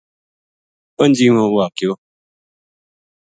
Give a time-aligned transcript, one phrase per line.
[0.97, 1.93] پنجیوں واقعو